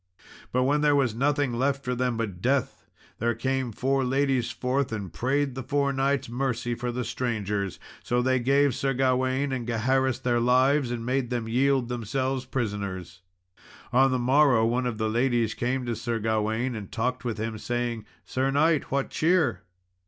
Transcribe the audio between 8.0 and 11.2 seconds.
So they gave Sir Gawain and Gaheris their lives, and